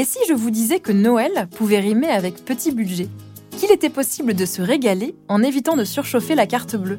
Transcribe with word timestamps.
Et 0.00 0.04
si 0.04 0.18
je 0.26 0.32
vous 0.32 0.50
disais 0.50 0.80
que 0.80 0.92
Noël 0.92 1.46
pouvait 1.58 1.78
rimer 1.78 2.08
avec 2.08 2.42
petit 2.46 2.72
budget 2.72 3.06
Qu'il 3.50 3.70
était 3.70 3.90
possible 3.90 4.32
de 4.32 4.46
se 4.46 4.62
régaler 4.62 5.14
en 5.28 5.42
évitant 5.42 5.76
de 5.76 5.84
surchauffer 5.84 6.34
la 6.34 6.46
carte 6.46 6.74
bleue 6.74 6.98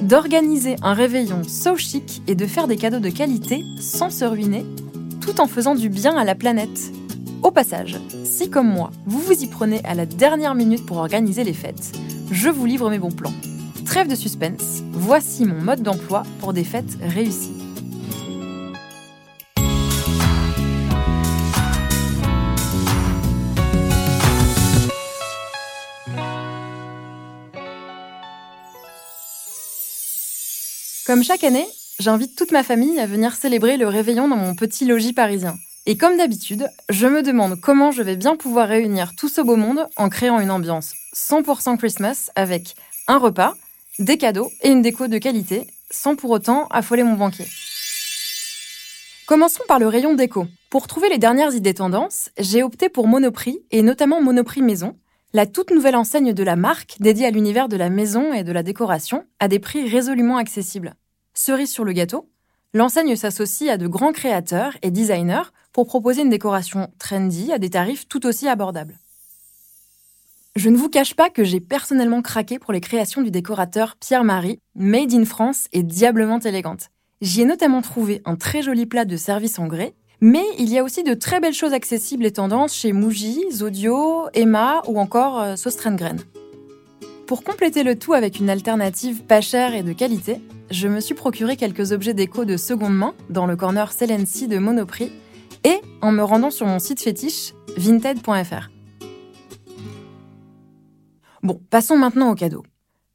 D'organiser 0.00 0.76
un 0.80 0.94
réveillon 0.94 1.42
so 1.44 1.76
chic 1.76 2.22
et 2.26 2.34
de 2.34 2.46
faire 2.46 2.66
des 2.66 2.78
cadeaux 2.78 2.98
de 2.98 3.10
qualité 3.10 3.62
sans 3.78 4.08
se 4.08 4.24
ruiner, 4.24 4.64
tout 5.20 5.38
en 5.42 5.48
faisant 5.48 5.74
du 5.74 5.90
bien 5.90 6.16
à 6.16 6.24
la 6.24 6.34
planète 6.34 6.92
au 7.42 7.50
passage, 7.50 7.98
si 8.24 8.48
comme 8.48 8.72
moi, 8.72 8.90
vous 9.04 9.20
vous 9.20 9.44
y 9.44 9.46
prenez 9.46 9.84
à 9.84 9.92
la 9.92 10.06
dernière 10.06 10.54
minute 10.54 10.86
pour 10.86 10.96
organiser 10.96 11.44
les 11.44 11.52
fêtes, 11.52 11.92
je 12.30 12.48
vous 12.48 12.64
livre 12.64 12.88
mes 12.88 12.98
bons 12.98 13.10
plans. 13.10 13.34
Trêve 13.84 14.08
de 14.08 14.14
suspense, 14.14 14.82
voici 14.92 15.44
mon 15.44 15.60
mode 15.60 15.82
d'emploi 15.82 16.22
pour 16.38 16.54
des 16.54 16.64
fêtes 16.64 16.96
réussies. 17.02 17.59
Comme 31.10 31.24
chaque 31.24 31.42
année, 31.42 31.66
j'invite 31.98 32.36
toute 32.36 32.52
ma 32.52 32.62
famille 32.62 33.00
à 33.00 33.04
venir 33.04 33.34
célébrer 33.34 33.76
le 33.76 33.88
réveillon 33.88 34.28
dans 34.28 34.36
mon 34.36 34.54
petit 34.54 34.84
logis 34.84 35.12
parisien. 35.12 35.56
Et 35.84 35.96
comme 35.96 36.16
d'habitude, 36.16 36.68
je 36.88 37.08
me 37.08 37.24
demande 37.24 37.60
comment 37.60 37.90
je 37.90 38.04
vais 38.04 38.14
bien 38.14 38.36
pouvoir 38.36 38.68
réunir 38.68 39.10
tout 39.16 39.28
ce 39.28 39.40
beau 39.40 39.56
monde 39.56 39.88
en 39.96 40.08
créant 40.08 40.38
une 40.38 40.52
ambiance 40.52 40.92
100% 41.16 41.78
Christmas 41.78 42.30
avec 42.36 42.76
un 43.08 43.18
repas, 43.18 43.54
des 43.98 44.18
cadeaux 44.18 44.52
et 44.62 44.68
une 44.68 44.82
déco 44.82 45.08
de 45.08 45.18
qualité, 45.18 45.66
sans 45.90 46.14
pour 46.14 46.30
autant 46.30 46.68
affoler 46.68 47.02
mon 47.02 47.14
banquier. 47.14 47.48
Commençons 49.26 49.64
par 49.66 49.80
le 49.80 49.88
rayon 49.88 50.14
déco. 50.14 50.46
Pour 50.70 50.86
trouver 50.86 51.08
les 51.08 51.18
dernières 51.18 51.56
idées 51.56 51.74
tendances, 51.74 52.30
j'ai 52.38 52.62
opté 52.62 52.88
pour 52.88 53.08
Monoprix 53.08 53.58
et 53.72 53.82
notamment 53.82 54.22
Monoprix 54.22 54.62
Maison, 54.62 54.94
la 55.32 55.46
toute 55.46 55.70
nouvelle 55.70 55.96
enseigne 55.96 56.32
de 56.32 56.42
la 56.42 56.56
marque 56.56 56.96
dédiée 56.98 57.26
à 57.26 57.30
l'univers 57.30 57.68
de 57.68 57.76
la 57.76 57.88
maison 57.88 58.32
et 58.32 58.42
de 58.42 58.52
la 58.52 58.62
décoration 58.62 59.24
à 59.38 59.46
des 59.46 59.60
prix 59.60 59.88
résolument 59.88 60.36
accessibles. 60.36 60.94
Cerise 61.34 61.70
sur 61.70 61.84
le 61.84 61.92
gâteau, 61.92 62.28
l'enseigne 62.74 63.14
s'associe 63.14 63.70
à 63.70 63.76
de 63.76 63.86
grands 63.86 64.12
créateurs 64.12 64.76
et 64.82 64.90
designers 64.90 65.52
pour 65.72 65.86
proposer 65.86 66.22
une 66.22 66.30
décoration 66.30 66.88
trendy 66.98 67.52
à 67.52 67.58
des 67.58 67.70
tarifs 67.70 68.08
tout 68.08 68.26
aussi 68.26 68.48
abordables. 68.48 68.98
Je 70.56 70.68
ne 70.68 70.76
vous 70.76 70.88
cache 70.88 71.14
pas 71.14 71.30
que 71.30 71.44
j'ai 71.44 71.60
personnellement 71.60 72.22
craqué 72.22 72.58
pour 72.58 72.72
les 72.72 72.80
créations 72.80 73.22
du 73.22 73.30
décorateur 73.30 73.94
Pierre-Marie, 74.00 74.58
made 74.74 75.14
in 75.14 75.24
France 75.24 75.68
et 75.72 75.84
diablement 75.84 76.40
élégante. 76.40 76.88
J'y 77.20 77.42
ai 77.42 77.44
notamment 77.44 77.82
trouvé 77.82 78.20
un 78.24 78.34
très 78.34 78.62
joli 78.62 78.86
plat 78.86 79.04
de 79.04 79.16
service 79.16 79.60
en 79.60 79.68
grès, 79.68 79.94
mais 80.20 80.44
il 80.58 80.68
y 80.70 80.78
a 80.78 80.84
aussi 80.84 81.02
de 81.02 81.14
très 81.14 81.40
belles 81.40 81.54
choses 81.54 81.72
accessibles 81.72 82.26
et 82.26 82.32
tendances 82.32 82.74
chez 82.74 82.92
Muji, 82.92 83.42
Zodio, 83.50 84.28
Emma 84.34 84.82
ou 84.86 84.98
encore 84.98 85.40
euh, 85.40 85.56
Sostrengren. 85.56 86.18
Pour 87.26 87.42
compléter 87.44 87.82
le 87.82 87.98
tout 87.98 88.12
avec 88.12 88.38
une 88.38 88.50
alternative 88.50 89.22
pas 89.22 89.40
chère 89.40 89.74
et 89.74 89.82
de 89.82 89.92
qualité, 89.92 90.40
je 90.70 90.88
me 90.88 91.00
suis 91.00 91.14
procuré 91.14 91.56
quelques 91.56 91.92
objets 91.92 92.14
déco 92.14 92.44
de 92.44 92.56
seconde 92.56 92.96
main 92.96 93.14
dans 93.28 93.46
le 93.46 93.56
corner 93.56 93.92
Celency 93.92 94.48
de 94.48 94.58
Monoprix 94.58 95.12
et 95.64 95.80
en 96.02 96.12
me 96.12 96.22
rendant 96.22 96.50
sur 96.50 96.66
mon 96.66 96.78
site 96.78 97.00
fétiche 97.00 97.54
vinted.fr. 97.76 98.70
Bon, 101.42 101.60
passons 101.70 101.96
maintenant 101.96 102.30
au 102.30 102.34
cadeau. 102.34 102.64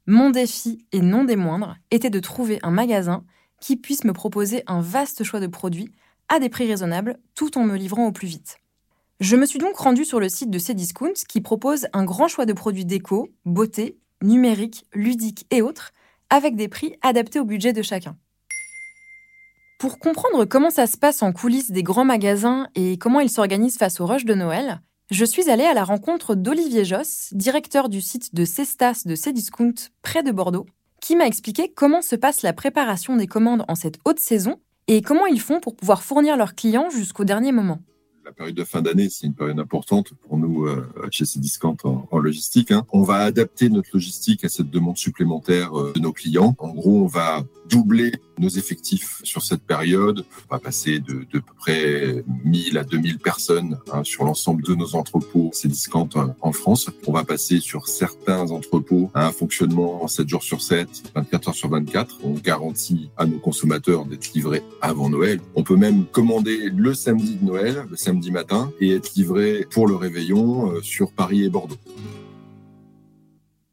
Mon 0.06 0.30
défi, 0.30 0.86
et 0.92 1.00
non 1.00 1.24
des 1.24 1.36
moindres, 1.36 1.76
était 1.90 2.10
de 2.10 2.20
trouver 2.20 2.58
un 2.62 2.70
magasin 2.70 3.24
qui 3.60 3.76
puisse 3.76 4.04
me 4.04 4.12
proposer 4.12 4.62
un 4.66 4.80
vaste 4.80 5.24
choix 5.24 5.40
de 5.40 5.46
produits 5.46 5.90
à 6.28 6.38
des 6.38 6.48
prix 6.48 6.66
raisonnables 6.66 7.18
tout 7.34 7.58
en 7.58 7.64
me 7.64 7.76
livrant 7.76 8.06
au 8.06 8.12
plus 8.12 8.28
vite. 8.28 8.58
Je 9.20 9.36
me 9.36 9.46
suis 9.46 9.58
donc 9.58 9.76
rendue 9.76 10.04
sur 10.04 10.20
le 10.20 10.28
site 10.28 10.50
de 10.50 10.58
Cdiscount 10.58 11.14
qui 11.28 11.40
propose 11.40 11.86
un 11.92 12.04
grand 12.04 12.28
choix 12.28 12.44
de 12.44 12.52
produits 12.52 12.84
déco, 12.84 13.30
beauté, 13.44 13.98
numérique, 14.22 14.84
ludique 14.92 15.46
et 15.50 15.62
autres, 15.62 15.92
avec 16.28 16.56
des 16.56 16.68
prix 16.68 16.96
adaptés 17.02 17.40
au 17.40 17.44
budget 17.44 17.72
de 17.72 17.82
chacun. 17.82 18.16
Pour 19.78 19.98
comprendre 19.98 20.44
comment 20.44 20.70
ça 20.70 20.86
se 20.86 20.96
passe 20.96 21.22
en 21.22 21.32
coulisses 21.32 21.70
des 21.70 21.82
grands 21.82 22.04
magasins 22.04 22.68
et 22.74 22.98
comment 22.98 23.20
ils 23.20 23.30
s'organisent 23.30 23.78
face 23.78 24.00
au 24.00 24.06
rush 24.06 24.24
de 24.24 24.34
Noël, 24.34 24.80
je 25.10 25.24
suis 25.24 25.48
allée 25.50 25.64
à 25.64 25.74
la 25.74 25.84
rencontre 25.84 26.34
d'Olivier 26.34 26.84
Josse, 26.84 27.28
directeur 27.32 27.88
du 27.88 28.00
site 28.00 28.34
de 28.34 28.44
Cestas 28.44 29.02
de 29.04 29.14
Cdiscount 29.14 29.74
près 30.02 30.22
de 30.22 30.32
Bordeaux, 30.32 30.66
qui 31.00 31.14
m'a 31.14 31.26
expliqué 31.26 31.72
comment 31.72 32.02
se 32.02 32.16
passe 32.16 32.42
la 32.42 32.52
préparation 32.52 33.16
des 33.16 33.26
commandes 33.26 33.64
en 33.68 33.76
cette 33.76 33.98
haute 34.04 34.18
saison 34.18 34.60
et 34.88 35.02
comment 35.02 35.26
ils 35.26 35.40
font 35.40 35.60
pour 35.60 35.76
pouvoir 35.76 36.02
fournir 36.02 36.36
leurs 36.36 36.54
clients 36.54 36.90
jusqu'au 36.90 37.24
dernier 37.24 37.52
moment? 37.52 37.80
La 38.24 38.32
période 38.32 38.56
de 38.56 38.64
fin 38.64 38.82
d'année, 38.82 39.08
c'est 39.08 39.26
une 39.26 39.34
période 39.34 39.60
importante 39.60 40.12
pour 40.14 40.36
nous 40.36 40.66
euh, 40.66 40.84
chez 41.12 41.24
Cdiscount 41.24 41.76
en, 41.84 42.08
en 42.10 42.18
logistique. 42.18 42.72
Hein. 42.72 42.84
On 42.92 43.02
va 43.02 43.18
adapter 43.18 43.68
notre 43.68 43.90
logistique 43.92 44.44
à 44.44 44.48
cette 44.48 44.68
demande 44.68 44.96
supplémentaire 44.96 45.78
euh, 45.78 45.92
de 45.94 46.00
nos 46.00 46.12
clients. 46.12 46.56
En 46.58 46.70
gros, 46.70 47.02
on 47.02 47.06
va 47.06 47.44
doubler 47.68 48.12
nos 48.38 48.48
effectifs 48.48 49.20
sur 49.22 49.42
cette 49.42 49.62
période. 49.62 50.24
On 50.50 50.54
va 50.54 50.60
passer 50.60 50.98
de, 50.98 51.24
de 51.32 51.38
peu 51.38 51.54
près 51.58 52.24
1000 52.44 52.78
à 52.78 52.84
2000 52.84 53.18
personnes 53.18 53.78
hein, 53.92 54.04
sur 54.04 54.24
l'ensemble 54.24 54.62
de 54.62 54.74
nos 54.74 54.94
entrepôts 54.94 55.50
Cdiscount 55.52 56.08
euh, 56.16 56.26
en 56.40 56.52
France. 56.52 56.90
On 57.06 57.12
va 57.12 57.24
passer 57.24 57.60
sur 57.60 57.88
certains 57.88 58.50
entrepôts 58.50 59.10
à 59.14 59.26
un 59.26 59.32
fonctionnement 59.32 60.06
7 60.06 60.28
jours 60.28 60.42
sur 60.42 60.62
7, 60.62 61.12
24 61.14 61.48
heures 61.48 61.54
sur 61.54 61.70
24. 61.70 62.18
On 62.24 62.32
garantit 62.32 63.10
à 63.16 63.26
nos 63.26 63.38
consommateurs 63.38 64.04
d'être 64.04 64.32
livrés 64.34 64.62
avant 64.80 65.08
Noël. 65.08 65.40
On 65.54 65.62
peut 65.62 65.76
même 65.76 66.04
commander 66.06 66.70
le 66.70 66.94
samedi 66.94 67.36
de 67.36 67.44
Noël, 67.44 67.84
le 67.90 67.96
samedi 67.96 68.30
matin, 68.30 68.70
et 68.80 68.94
être 68.94 69.14
livré 69.14 69.66
pour 69.70 69.88
le 69.88 69.96
réveillon 69.96 70.72
euh, 70.72 70.82
sur 70.82 71.12
Paris 71.12 71.44
et 71.44 71.48
Bordeaux. 71.48 71.76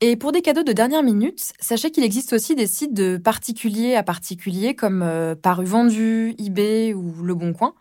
Et 0.06 0.18
pour 0.18 0.34
des 0.34 0.42
cadeaux 0.42 0.64
de 0.64 0.74
dernière 0.74 1.02
minute, 1.02 1.54
sachez 1.62 1.90
qu'il 1.90 2.04
existe 2.04 2.34
aussi 2.34 2.56
des 2.56 2.68
sites 2.68 2.94
de 2.94 3.16
particulier 3.16 3.96
à 3.96 4.04
particulier 4.04 4.76
comme 4.76 5.02
euh, 5.02 5.34
Paru 5.34 5.64
Vendu, 5.64 6.36
eBay 6.38 6.94
ou 6.94 7.24
Le 7.24 7.34
Bon 7.34 7.54
Coin. 7.54 7.74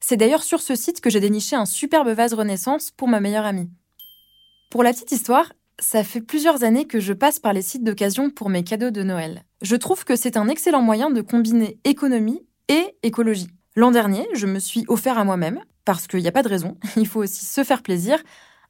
C'est 0.00 0.16
d'ailleurs 0.16 0.42
sur 0.42 0.62
ce 0.62 0.74
site 0.74 1.02
que 1.02 1.10
j'ai 1.10 1.20
déniché 1.20 1.54
un 1.54 1.66
superbe 1.66 2.08
vase 2.08 2.32
Renaissance 2.32 2.92
pour 2.92 3.08
ma 3.08 3.20
meilleure 3.20 3.44
amie. 3.44 3.68
Pour 4.70 4.84
la 4.84 4.94
petite 4.94 5.12
histoire, 5.12 5.52
ça 5.78 6.02
fait 6.02 6.22
plusieurs 6.22 6.64
années 6.64 6.86
que 6.86 6.98
je 6.98 7.12
passe 7.12 7.40
par 7.40 7.52
les 7.52 7.60
sites 7.60 7.84
d'occasion 7.84 8.30
pour 8.30 8.48
mes 8.48 8.64
cadeaux 8.64 8.90
de 8.90 9.02
Noël. 9.02 9.44
Je 9.60 9.76
trouve 9.76 10.06
que 10.06 10.16
c'est 10.16 10.38
un 10.38 10.48
excellent 10.48 10.80
moyen 10.80 11.10
de 11.10 11.20
combiner 11.20 11.78
économie 11.84 12.40
et 12.68 12.96
écologie. 13.02 13.48
L'an 13.74 13.90
dernier, 13.90 14.26
je 14.32 14.46
me 14.46 14.60
suis 14.60 14.86
offert 14.88 15.18
à 15.18 15.24
moi-même, 15.24 15.60
parce 15.84 16.06
qu'il 16.06 16.20
n'y 16.20 16.28
a 16.28 16.32
pas 16.32 16.42
de 16.42 16.48
raison, 16.48 16.78
il 16.96 17.06
faut 17.06 17.22
aussi 17.22 17.44
se 17.44 17.64
faire 17.64 17.82
plaisir, 17.82 18.22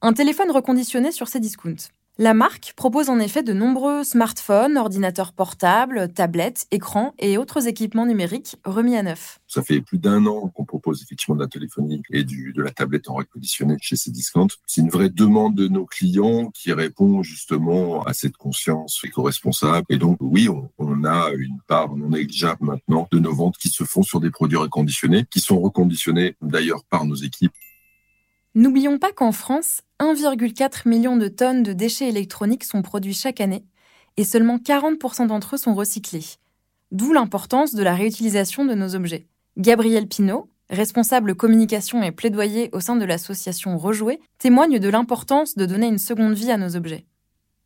un 0.03 0.13
téléphone 0.13 0.51
reconditionné 0.51 1.13
sur 1.13 1.29
ces 1.29 1.39
discounts. 1.39 1.87
La 2.19 2.33
marque 2.33 2.73
propose 2.77 3.11
en 3.11 3.19
effet 3.19 3.43
de 3.43 3.53
nombreux 3.53 4.03
smartphones, 4.03 4.79
ordinateurs 4.79 5.35
portables, 5.35 6.11
tablettes, 6.15 6.67
écrans 6.71 7.13
et 7.19 7.37
autres 7.37 7.69
équipements 7.69 8.07
numériques 8.07 8.57
remis 8.65 8.97
à 8.97 9.03
neuf. 9.03 9.39
Ça 9.47 9.63
fait 9.63 9.83
plus 9.83 9.99
d'un 9.99 10.25
an 10.25 10.49
qu'on 10.49 10.65
propose 10.65 11.03
effectivement 11.03 11.37
de 11.37 11.43
la 11.43 11.47
téléphonie 11.47 12.01
et 12.11 12.25
du, 12.25 12.55
de 12.55 12.63
la 12.63 12.71
tablette 12.71 13.11
en 13.11 13.17
reconditionné 13.17 13.77
chez 13.83 13.97
Cdiscount. 13.97 14.47
C'est 14.67 14.81
une 14.81 14.89
vraie 14.89 15.11
demande 15.11 15.57
de 15.57 15.69
nos 15.69 15.85
clients 15.85 16.51
qui 16.55 16.73
répond 16.73 17.23
justement 17.23 18.03
à 18.05 18.15
cette 18.15 18.39
conscience 18.39 18.99
éco-responsable. 19.05 19.85
Et 19.91 19.99
donc 19.99 20.17
oui, 20.21 20.49
on, 20.49 20.71
on 20.79 21.05
a 21.05 21.33
une 21.37 21.59
part 21.69 21.95
non 21.95 22.09
négligeable 22.09 22.65
maintenant 22.65 23.09
de 23.13 23.19
nos 23.19 23.35
ventes 23.35 23.59
qui 23.59 23.69
se 23.69 23.85
font 23.85 24.03
sur 24.03 24.21
des 24.21 24.31
produits 24.31 24.57
reconditionnés, 24.57 25.27
qui 25.31 25.41
sont 25.41 25.61
reconditionnés 25.61 26.35
d'ailleurs 26.41 26.83
par 26.89 27.05
nos 27.05 27.17
équipes. 27.17 27.53
N'oublions 28.55 28.99
pas 28.99 29.13
qu'en 29.13 29.33
France, 29.33 29.83
1,4 29.99 30.87
million 30.87 31.17
de 31.17 31.29
tonnes 31.29 31.63
de 31.63 31.73
déchets 31.73 32.09
électroniques 32.09 32.65
sont 32.65 32.83
produits 32.83 33.15
chaque 33.15 33.41
année 33.41 33.65
et 34.19 34.25
seulement 34.25 34.59
40% 34.59 35.27
d'entre 35.27 35.55
eux 35.55 35.59
sont 35.59 35.75
recyclés. 35.75 36.25
D'où 36.93 37.15
l'importance 37.15 37.75
de 37.75 37.83
la 37.83 37.95
réutilisation 37.95 38.67
de 38.67 38.75
nos 38.75 38.95
objets. 38.95 39.27
Gabriel 39.57 40.07
Pinault, 40.07 40.51
responsable 40.69 41.35
communication 41.35 42.03
et 42.03 42.13
plaidoyer 42.13 42.69
au 42.73 42.81
sein 42.81 42.97
de 42.97 43.07
l'association 43.07 43.79
Rejouer, 43.79 44.21
témoigne 44.39 44.79
de 44.79 44.89
l'importance 44.89 45.55
de 45.57 45.65
donner 45.65 45.87
une 45.87 45.99
seconde 45.99 46.35
vie 46.35 46.51
à 46.51 46.59
nos 46.59 46.77
objets. 46.77 47.07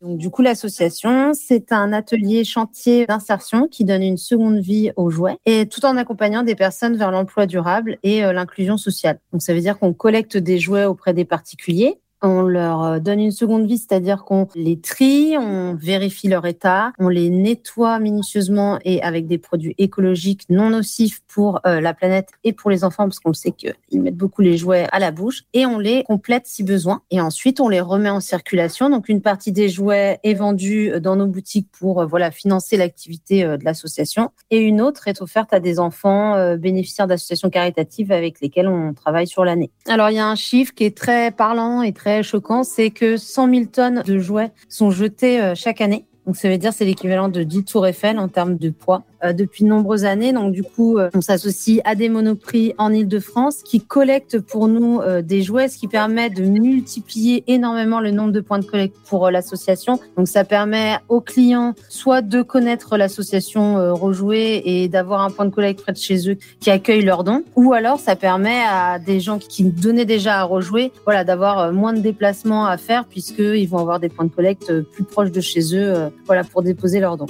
Donc, 0.01 0.17
du 0.17 0.29
coup, 0.29 0.41
l'association, 0.41 1.33
c'est 1.33 1.71
un 1.71 1.93
atelier 1.93 2.43
chantier 2.43 3.05
d'insertion 3.05 3.67
qui 3.67 3.85
donne 3.85 4.01
une 4.01 4.17
seconde 4.17 4.59
vie 4.59 4.91
aux 4.95 5.11
jouets 5.11 5.37
et 5.45 5.67
tout 5.67 5.85
en 5.85 5.97
accompagnant 5.97 6.41
des 6.41 6.55
personnes 6.55 6.95
vers 6.95 7.11
l'emploi 7.11 7.45
durable 7.45 7.99
et 8.01 8.23
euh, 8.23 8.33
l'inclusion 8.33 8.77
sociale. 8.77 9.19
Donc, 9.31 9.43
ça 9.43 9.53
veut 9.53 9.59
dire 9.59 9.77
qu'on 9.77 9.93
collecte 9.93 10.37
des 10.37 10.57
jouets 10.57 10.85
auprès 10.85 11.13
des 11.13 11.25
particuliers 11.25 11.99
On 12.23 12.43
leur 12.43 12.83
euh, 12.83 12.99
donne 12.99 13.19
une 13.19 13.31
seconde 13.31 13.65
vie, 13.65 13.79
c'est-à-dire 13.79 14.23
qu'on 14.25 14.47
les 14.53 14.79
trie, 14.79 15.35
on 15.39 15.73
vérifie 15.73 16.27
leur 16.27 16.45
état, 16.45 16.93
on 16.99 17.07
les 17.07 17.29
nettoie 17.31 17.97
minutieusement 17.97 18.77
et 18.85 19.01
avec 19.01 19.25
des 19.25 19.39
produits 19.39 19.73
écologiques 19.79 20.45
non 20.49 20.69
nocifs 20.69 21.21
pour 21.27 21.61
euh, 21.65 21.81
la 21.81 21.95
planète 21.95 22.29
et 22.43 22.53
pour 22.53 22.69
les 22.69 22.83
enfants, 22.83 23.05
parce 23.05 23.19
qu'on 23.19 23.33
sait 23.33 23.51
qu'ils 23.51 24.01
mettent 24.01 24.17
beaucoup 24.17 24.43
les 24.43 24.55
jouets 24.55 24.87
à 24.91 24.99
la 24.99 25.09
bouche, 25.09 25.43
et 25.53 25.65
on 25.65 25.79
les 25.79 26.03
complète 26.03 26.45
si 26.45 26.63
besoin. 26.63 27.01
Et 27.09 27.19
ensuite, 27.19 27.59
on 27.59 27.69
les 27.69 27.81
remet 27.81 28.09
en 28.09 28.19
circulation. 28.19 28.89
Donc, 28.91 29.09
une 29.09 29.21
partie 29.21 29.51
des 29.51 29.69
jouets 29.69 30.19
est 30.23 30.35
vendue 30.35 30.99
dans 31.01 31.15
nos 31.15 31.27
boutiques 31.27 31.69
pour 31.71 32.05
voilà 32.05 32.29
financer 32.29 32.77
l'activité 32.77 33.43
de 33.43 33.63
l'association, 33.65 34.29
et 34.51 34.59
une 34.59 34.81
autre 34.81 35.07
est 35.07 35.21
offerte 35.21 35.53
à 35.53 35.59
des 35.59 35.79
enfants 35.79 36.55
bénéficiaires 36.57 37.07
d'associations 37.07 37.49
caritatives 37.49 38.11
avec 38.11 38.41
lesquelles 38.41 38.67
on 38.67 38.93
travaille 38.93 39.27
sur 39.27 39.43
l'année. 39.43 39.71
Alors, 39.87 40.09
il 40.09 40.17
y 40.17 40.19
a 40.19 40.27
un 40.27 40.35
chiffre 40.35 40.73
qui 40.73 40.83
est 40.83 40.95
très 40.95 41.31
parlant 41.31 41.81
et 41.81 41.93
très 41.93 42.10
choquant, 42.21 42.63
c'est 42.63 42.91
que 42.91 43.17
100 43.17 43.53
000 43.53 43.65
tonnes 43.65 44.03
de 44.03 44.19
jouets 44.19 44.51
sont 44.69 44.91
jetés 44.91 45.41
euh, 45.41 45.55
chaque 45.55 45.81
année. 45.81 46.05
Donc 46.25 46.35
ça 46.35 46.49
veut 46.49 46.57
dire 46.57 46.73
c'est 46.73 46.85
l'équivalent 46.85 47.29
de 47.29 47.43
10 47.43 47.65
tours 47.65 47.87
Eiffel 47.87 48.19
en 48.19 48.27
termes 48.27 48.57
de 48.57 48.69
poids. 48.69 49.03
Euh, 49.23 49.33
depuis 49.33 49.63
de 49.63 49.69
nombreuses 49.69 50.05
années. 50.05 50.33
Donc 50.33 50.51
du 50.51 50.63
coup, 50.63 50.97
euh, 50.97 51.09
on 51.13 51.21
s'associe 51.21 51.79
à 51.85 51.93
des 51.93 52.09
monoprix 52.09 52.73
en 52.79 52.91
Ile-de-France 52.91 53.61
qui 53.63 53.79
collectent 53.79 54.39
pour 54.39 54.67
nous 54.67 54.99
euh, 54.99 55.21
des 55.21 55.43
jouets, 55.43 55.67
ce 55.67 55.77
qui 55.77 55.87
permet 55.87 56.31
de 56.31 56.43
multiplier 56.43 57.43
énormément 57.47 57.99
le 57.99 58.09
nombre 58.09 58.31
de 58.31 58.39
points 58.39 58.57
de 58.57 58.65
collecte 58.65 58.95
pour 59.05 59.29
l'association. 59.29 59.99
Donc 60.17 60.27
ça 60.27 60.43
permet 60.43 60.97
aux 61.07 61.21
clients 61.21 61.75
soit 61.87 62.21
de 62.21 62.41
connaître 62.41 62.97
l'association 62.97 63.61
Rejouer 63.93 64.63
et 64.65 64.87
d'avoir 64.87 65.21
un 65.21 65.29
point 65.29 65.45
de 65.45 65.51
collecte 65.51 65.81
près 65.81 65.91
de 65.91 65.97
chez 65.97 66.29
eux 66.29 66.37
qui 66.59 66.71
accueille 66.71 67.03
leurs 67.03 67.23
dons, 67.23 67.43
ou 67.55 67.73
alors 67.73 67.99
ça 67.99 68.15
permet 68.15 68.61
à 68.67 68.99
des 68.99 69.19
gens 69.19 69.37
qui 69.37 69.63
donnaient 69.63 70.05
déjà 70.05 70.39
à 70.39 70.43
Rejouer, 70.43 70.91
voilà, 71.05 71.23
d'avoir 71.23 71.71
moins 71.71 71.93
de 71.93 71.99
déplacements 71.99 72.65
à 72.65 72.77
faire 72.77 73.05
puisqu'ils 73.05 73.67
vont 73.67 73.79
avoir 73.79 73.99
des 73.99 74.09
points 74.09 74.25
de 74.25 74.31
collecte 74.31 74.81
plus 74.81 75.03
proches 75.03 75.31
de 75.31 75.41
chez 75.41 75.75
eux, 75.75 76.10
voilà, 76.25 76.43
pour 76.43 76.61
déposer 76.63 76.99
leurs 76.99 77.17
dons. 77.17 77.27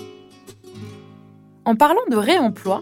En 1.66 1.76
parlant 1.76 2.02
de 2.10 2.16
réemploi, 2.16 2.82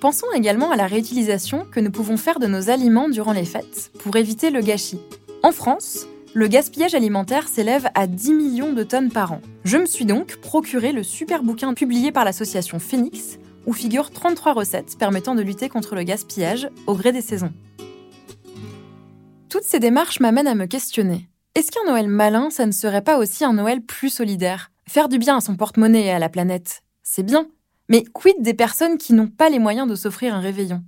pensons 0.00 0.26
également 0.34 0.70
à 0.70 0.76
la 0.76 0.86
réutilisation 0.86 1.66
que 1.70 1.80
nous 1.80 1.90
pouvons 1.90 2.16
faire 2.16 2.38
de 2.38 2.46
nos 2.46 2.70
aliments 2.70 3.08
durant 3.08 3.32
les 3.32 3.44
fêtes 3.44 3.92
pour 4.00 4.16
éviter 4.16 4.50
le 4.50 4.60
gâchis. 4.60 5.00
En 5.42 5.52
France, 5.52 6.06
le 6.32 6.48
gaspillage 6.48 6.94
alimentaire 6.94 7.48
s'élève 7.48 7.88
à 7.94 8.06
10 8.06 8.32
millions 8.32 8.72
de 8.72 8.82
tonnes 8.82 9.10
par 9.10 9.32
an. 9.32 9.40
Je 9.64 9.78
me 9.78 9.86
suis 9.86 10.04
donc 10.04 10.36
procuré 10.36 10.92
le 10.92 11.02
super 11.02 11.42
bouquin 11.42 11.74
publié 11.74 12.10
par 12.10 12.24
l'association 12.24 12.78
Phoenix, 12.80 13.38
où 13.66 13.72
figurent 13.72 14.10
33 14.10 14.52
recettes 14.52 14.98
permettant 14.98 15.34
de 15.34 15.42
lutter 15.42 15.68
contre 15.68 15.94
le 15.94 16.02
gaspillage 16.02 16.68
au 16.86 16.94
gré 16.94 17.12
des 17.12 17.20
saisons. 17.20 17.52
Toutes 19.48 19.62
ces 19.62 19.78
démarches 19.78 20.18
m'amènent 20.18 20.48
à 20.48 20.56
me 20.56 20.66
questionner. 20.66 21.28
Est-ce 21.54 21.70
qu'un 21.70 21.84
Noël 21.86 22.08
malin, 22.08 22.50
ça 22.50 22.66
ne 22.66 22.72
serait 22.72 23.04
pas 23.04 23.18
aussi 23.18 23.44
un 23.44 23.52
Noël 23.52 23.80
plus 23.80 24.10
solidaire? 24.10 24.72
Faire 24.86 25.08
du 25.08 25.18
bien 25.18 25.38
à 25.38 25.40
son 25.40 25.56
porte-monnaie 25.56 26.04
et 26.04 26.10
à 26.10 26.18
la 26.18 26.28
planète, 26.28 26.82
c'est 27.02 27.22
bien, 27.22 27.48
mais 27.88 28.04
quid 28.04 28.36
des 28.40 28.54
personnes 28.54 28.98
qui 28.98 29.12
n'ont 29.12 29.28
pas 29.28 29.48
les 29.48 29.58
moyens 29.58 29.88
de 29.88 29.94
s'offrir 29.94 30.34
un 30.34 30.40
réveillon? 30.40 30.82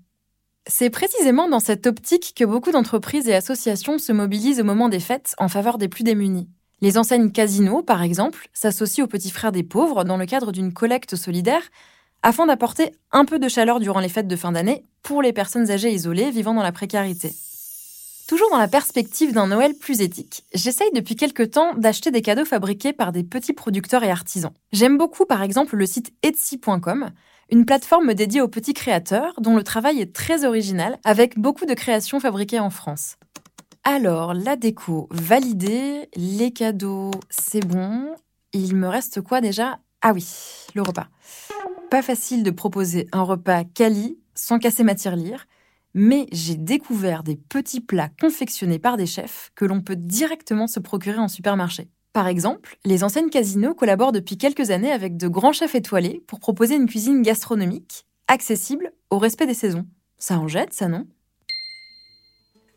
C'est 0.69 0.91
précisément 0.91 1.49
dans 1.49 1.61
cette 1.61 1.87
optique 1.87 2.35
que 2.37 2.45
beaucoup 2.45 2.73
d'entreprises 2.73 3.29
et 3.29 3.35
associations 3.35 3.99
se 3.99 4.13
mobilisent 4.13 4.61
au 4.61 4.65
moment 4.65 4.89
des 4.89 5.01
fêtes 5.01 5.35
en 5.39 5.49
faveur 5.49 5.79
des 5.79 5.89
plus 5.89 6.05
démunis. 6.05 6.49
Les 6.83 6.99
enseignes 6.99 7.33
Casino, 7.33 7.83
par 7.83 8.03
exemple, 8.03 8.49
s'associent 8.53 9.05
aux 9.05 9.09
petits 9.09 9.31
frères 9.31 9.53
des 9.53 9.63
pauvres 9.63 10.05
dans 10.05 10.17
le 10.19 10.27
cadre 10.27 10.53
d'une 10.53 10.73
collecte 10.73 11.17
solidaire 11.17 11.63
afin 12.23 12.47
d'apporter 12.47 12.93
un 13.13 13.25
peu 13.25 13.39
de 13.39 13.49
chaleur 13.49 13.81
durant 13.81 14.01
les 14.01 14.09
fêtes 14.09 14.29
de 14.29 14.37
fin 14.37 14.53
d'année 14.53 14.85
pour 15.03 15.23
les 15.23 15.33
personnes 15.33 15.71
âgées 15.71 15.93
isolées 15.93 16.31
vivant 16.31 16.55
dans 16.55 16.63
la 16.63 16.73
précarité. 16.73 17.35
Toujours 18.37 18.51
dans 18.51 18.59
la 18.59 18.69
perspective 18.69 19.33
d'un 19.33 19.47
Noël 19.47 19.73
plus 19.73 20.03
éthique, 20.03 20.45
j'essaye 20.53 20.91
depuis 20.93 21.17
quelque 21.17 21.43
temps 21.43 21.73
d'acheter 21.73 22.11
des 22.11 22.21
cadeaux 22.21 22.45
fabriqués 22.45 22.93
par 22.93 23.11
des 23.11 23.25
petits 23.25 23.55
producteurs 23.55 24.05
et 24.05 24.11
artisans. 24.11 24.53
J'aime 24.73 24.99
beaucoup 24.99 25.25
par 25.25 25.43
exemple 25.43 25.75
le 25.75 25.87
site 25.87 26.13
etsy.com, 26.23 27.13
une 27.51 27.65
plateforme 27.65 28.13
dédiée 28.13 28.43
aux 28.43 28.49
petits 28.49 28.75
créateurs 28.75 29.33
dont 29.41 29.57
le 29.57 29.63
travail 29.63 30.03
est 30.03 30.15
très 30.15 30.45
original 30.45 30.99
avec 31.03 31.39
beaucoup 31.39 31.65
de 31.65 31.73
créations 31.73 32.21
fabriquées 32.21 32.61
en 32.61 32.69
France. 32.69 33.17
Alors, 33.85 34.35
la 34.35 34.57
déco 34.57 35.09
validée, 35.11 36.11
les 36.15 36.51
cadeaux, 36.51 37.13
c'est 37.31 37.65
bon. 37.67 38.15
Il 38.53 38.77
me 38.77 38.89
reste 38.89 39.23
quoi 39.23 39.41
déjà? 39.41 39.79
Ah 40.03 40.13
oui, 40.13 40.29
le 40.75 40.83
repas. 40.83 41.09
Pas 41.91 42.03
facile 42.03 42.43
de 42.43 42.51
proposer 42.51 43.09
un 43.13 43.23
repas 43.23 43.65
quali 43.65 44.19
sans 44.35 44.59
casser 44.59 44.83
ma 44.83 44.95
tirelire 44.95 45.47
mais 45.97 46.27
j'ai 46.31 46.57
découvert 46.57 47.23
des 47.23 47.37
petits 47.37 47.81
plats 47.81 48.11
confectionnés 48.21 48.79
par 48.79 48.99
des 48.99 49.07
chefs 49.07 49.51
que 49.55 49.65
l'on 49.65 49.81
peut 49.81 49.97
directement 49.97 50.67
se 50.67 50.79
procurer 50.79 51.19
en 51.19 51.27
supermarché. 51.27 51.89
Par 52.13 52.29
exemple, 52.29 52.77
les 52.85 53.03
enseignes 53.03 53.31
Casino 53.31 53.75
collaborent 53.75 54.13
depuis 54.13 54.37
quelques 54.37 54.71
années 54.71 54.93
avec 54.93 55.17
de 55.17 55.27
grands 55.27 55.55
chefs 55.55 55.75
étoilés 55.75 56.23
pour 56.27 56.39
proposer 56.39 56.77
une 56.77 56.87
cuisine 56.87 57.23
gastronomique, 57.23 58.07
accessible, 58.29 58.93
au 59.09 59.19
respect 59.19 59.47
des 59.47 59.55
saisons. 59.55 59.87
Ça 60.19 60.39
en 60.39 60.49
jette, 60.49 60.75
ça 60.75 60.89
non? 60.89 61.07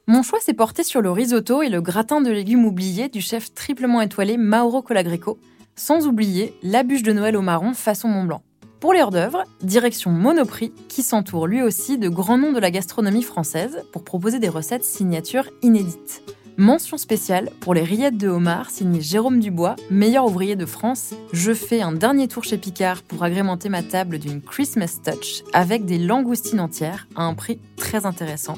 Mon 0.07 0.24
choix 0.24 0.39
s'est 0.39 0.54
porté 0.54 0.83
sur 0.83 1.01
le 1.01 1.12
risotto 1.12 1.62
et 1.62 1.69
le 1.69 1.81
gratin 1.81 2.21
de 2.21 2.31
légumes 2.31 2.66
oubliés 2.66 3.10
du 3.10 3.19
chef 3.19 3.54
triplement 3.54 4.01
étoilé 4.01 4.38
Mauro 4.38 4.81
Colagreco, 4.81 5.38
sans 5.75 6.07
oublier 6.07 6.54
la 6.63 6.83
bûche 6.83 7.04
de 7.04 7.12
Noël 7.12 7.36
au 7.36 7.42
marron 7.42 7.74
façon 7.74 8.07
Mont 8.07 8.24
Blanc. 8.24 8.44
Pour 8.80 8.94
les 8.94 9.02
hors-d'œuvre, 9.02 9.44
direction 9.62 10.10
Monoprix, 10.10 10.72
qui 10.88 11.04
s'entoure 11.04 11.48
lui 11.48 11.62
aussi 11.62 11.98
de 11.98 12.08
grands 12.08 12.38
noms 12.38 12.54
de 12.54 12.60
la 12.60 12.72
gastronomie 12.72 13.24
française 13.24 13.84
pour 13.92 14.06
proposer 14.06 14.40
des 14.40 14.48
recettes 14.48 14.86
signatures 14.86 15.50
inédites. 15.62 16.24
Mention 16.56 16.98
spéciale 16.98 17.50
pour 17.60 17.74
les 17.74 17.84
rillettes 17.84 18.18
de 18.18 18.30
homard 18.30 18.70
signées 18.70 19.02
Jérôme 19.02 19.42
Dubois, 19.42 19.76
meilleur 19.92 20.26
ouvrier 20.26 20.56
de 20.56 20.66
France. 20.66 21.14
Je 21.34 21.54
fais 21.54 21.81
un 21.81 21.92
dernier 21.92 22.30
tour 22.30 22.46
chez 22.46 22.58
Picard 22.58 23.04
pour 23.04 23.22
agrémenter 23.24 23.68
ma 23.68 23.84
table 23.84 24.18
d'une 24.18 24.42
Christmas 24.42 25.00
Touch 25.04 25.44
avec 25.52 25.84
des 25.84 25.98
langoustines 25.98 26.62
entières 26.62 27.10
à 27.18 27.24
un 27.24 27.34
prix 27.34 27.60
très 27.76 28.06
intéressant. 28.06 28.58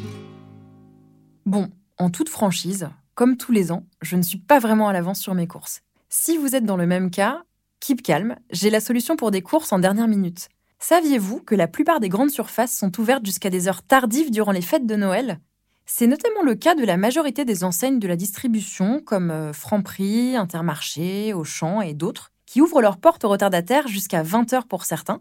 Bon, 1.47 1.69
en 1.97 2.12
toute 2.12 2.29
franchise, 2.29 2.89
comme 3.15 3.38
tous 3.38 3.51
les 3.51 3.71
ans, 3.71 3.85
je 4.03 4.18
ne 4.18 4.21
suis 4.21 4.39
pas 4.39 4.59
vraiment 4.59 4.88
à 4.88 4.94
l'avance 4.94 5.19
sur 5.19 5.33
mes 5.33 5.47
courses. 5.47 5.81
Si 6.09 6.38
vous 6.38 6.56
êtes 6.56 6.65
dans 6.65 6.77
le 6.77 6.85
même 6.85 7.09
cas, 7.09 7.41
Keep 7.81 8.04
calme, 8.04 8.36
j'ai 8.51 8.69
la 8.69 8.80
solution 8.80 9.16
pour 9.16 9.31
des 9.31 9.42
courses 9.42 9.74
en 9.74 9.80
dernière 9.80 10.07
minute. 10.07 10.50
Saviez-vous 10.78 11.39
que 11.39 11.56
la 11.56 11.68
plupart 11.68 12.00
des 12.00 12.10
grandes 12.10 12.30
surfaces 12.30 12.78
sont 12.78 13.00
ouvertes 13.00 13.25
jusqu'à 13.25 13.50
des 13.50 13.68
heures 13.68 13.81
tardives 13.81 14.30
durant 14.30 14.51
les 14.51 14.62
fêtes 14.62 14.86
de 14.86 14.95
Noël? 14.95 15.39
C'est 15.88 16.06
notamment 16.06 16.44
le 16.44 16.54
cas 16.54 16.75
de 16.75 16.86
la 16.86 16.95
majorité 16.95 17.44
des 17.44 17.63
enseignes 17.63 17.98
de 17.98 18.07
la 18.07 18.16
distribution 18.16 19.01
comme 19.04 19.31
euh, 19.31 19.51
Franprix, 19.51 20.36
Intermarché, 20.36 21.33
Auchan 21.33 21.81
et 21.81 21.95
d'autres, 21.95 22.31
qui 22.45 22.62
ouvrent 22.62 22.83
leurs 22.83 22.98
portes 22.98 23.25
aux 23.25 23.30
retardataires 23.30 23.88
jusqu'à 23.88 24.22
20h 24.22 24.68
pour 24.68 24.86
certains 24.86 25.19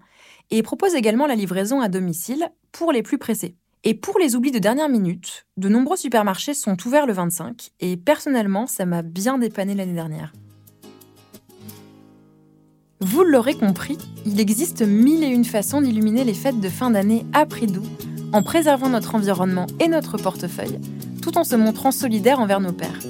et 0.50 0.62
proposent 0.62 0.94
également 0.94 1.26
la 1.26 1.36
livraison 1.36 1.80
à 1.80 1.88
domicile 1.88 2.50
pour 2.72 2.92
les 2.92 3.02
plus 3.02 3.16
pressés. 3.16 3.56
Et 3.84 3.94
pour 3.94 4.18
les 4.18 4.36
oublis 4.36 4.52
de 4.52 4.58
dernière 4.58 4.90
minute, 4.90 5.46
de 5.56 5.70
nombreux 5.70 5.96
supermarchés 5.96 6.52
sont 6.52 6.76
ouverts 6.86 7.06
le 7.06 7.14
25 7.14 7.70
et 7.80 7.96
personnellement, 7.96 8.66
ça 8.66 8.84
m'a 8.84 9.00
bien 9.00 9.38
dépanné 9.38 9.74
l'année 9.74 9.94
dernière. 9.94 10.34
Vous 13.02 13.24
l'aurez 13.24 13.54
compris, 13.54 13.96
il 14.26 14.40
existe 14.40 14.82
mille 14.82 15.24
et 15.24 15.28
une 15.28 15.46
façons 15.46 15.80
d'illuminer 15.80 16.22
les 16.22 16.34
fêtes 16.34 16.60
de 16.60 16.68
fin 16.68 16.90
d'année 16.90 17.24
à 17.32 17.46
prix 17.46 17.66
doux, 17.66 17.86
en 18.34 18.42
préservant 18.42 18.90
notre 18.90 19.14
environnement 19.14 19.66
et 19.80 19.88
notre 19.88 20.18
portefeuille, 20.18 20.78
tout 21.22 21.38
en 21.38 21.44
se 21.44 21.56
montrant 21.56 21.92
solidaire 21.92 22.40
envers 22.40 22.60
nos 22.60 22.74
pères. 22.74 23.00